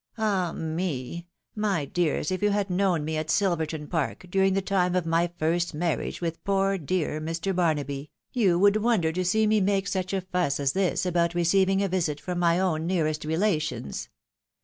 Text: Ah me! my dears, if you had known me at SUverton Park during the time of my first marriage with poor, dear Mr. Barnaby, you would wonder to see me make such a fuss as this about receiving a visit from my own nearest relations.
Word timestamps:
Ah 0.17 0.51
me! 0.51 1.27
my 1.55 1.85
dears, 1.85 2.31
if 2.31 2.41
you 2.41 2.49
had 2.49 2.71
known 2.71 3.05
me 3.05 3.17
at 3.17 3.29
SUverton 3.29 3.87
Park 3.87 4.25
during 4.31 4.55
the 4.55 4.59
time 4.63 4.95
of 4.95 5.05
my 5.05 5.29
first 5.37 5.75
marriage 5.75 6.21
with 6.21 6.43
poor, 6.43 6.79
dear 6.79 7.21
Mr. 7.21 7.55
Barnaby, 7.55 8.09
you 8.33 8.57
would 8.57 8.77
wonder 8.77 9.11
to 9.11 9.23
see 9.23 9.45
me 9.45 9.61
make 9.61 9.87
such 9.87 10.11
a 10.11 10.21
fuss 10.21 10.59
as 10.59 10.71
this 10.73 11.05
about 11.05 11.35
receiving 11.35 11.83
a 11.83 11.87
visit 11.87 12.19
from 12.19 12.39
my 12.39 12.59
own 12.59 12.87
nearest 12.87 13.25
relations. 13.25 14.09